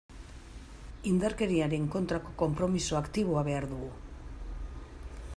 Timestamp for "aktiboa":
3.01-3.43